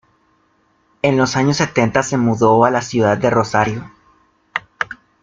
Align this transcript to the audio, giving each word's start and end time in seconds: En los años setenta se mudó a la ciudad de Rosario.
En 1.03 1.15
los 1.15 1.35
años 1.35 1.57
setenta 1.57 2.01
se 2.01 2.17
mudó 2.17 2.65
a 2.65 2.71
la 2.71 2.81
ciudad 2.81 3.19
de 3.19 3.29
Rosario. 3.29 3.87